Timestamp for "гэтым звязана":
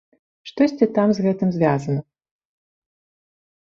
1.27-2.01